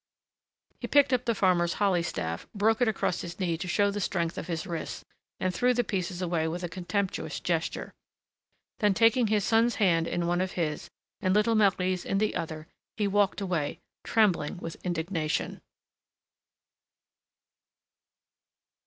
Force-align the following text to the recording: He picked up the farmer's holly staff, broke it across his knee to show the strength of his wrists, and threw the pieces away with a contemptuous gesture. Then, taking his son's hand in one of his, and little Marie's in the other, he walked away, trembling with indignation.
He 0.79 0.87
picked 0.87 1.13
up 1.13 1.25
the 1.25 1.35
farmer's 1.35 1.73
holly 1.73 2.01
staff, 2.01 2.47
broke 2.55 2.81
it 2.81 2.87
across 2.87 3.21
his 3.21 3.39
knee 3.39 3.55
to 3.59 3.67
show 3.67 3.91
the 3.91 4.01
strength 4.01 4.35
of 4.35 4.47
his 4.47 4.65
wrists, 4.65 5.05
and 5.39 5.53
threw 5.53 5.75
the 5.75 5.83
pieces 5.83 6.23
away 6.23 6.47
with 6.47 6.63
a 6.63 6.69
contemptuous 6.69 7.39
gesture. 7.39 7.93
Then, 8.79 8.95
taking 8.95 9.27
his 9.27 9.43
son's 9.45 9.75
hand 9.75 10.07
in 10.07 10.25
one 10.25 10.41
of 10.41 10.53
his, 10.53 10.89
and 11.19 11.35
little 11.35 11.53
Marie's 11.53 12.03
in 12.03 12.17
the 12.17 12.35
other, 12.35 12.65
he 12.97 13.07
walked 13.07 13.41
away, 13.41 13.77
trembling 14.03 14.57
with 14.57 14.75
indignation. 14.83 15.61